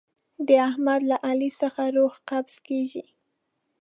[0.47, 3.05] د احمد له علي څخه روح قبض کېږي.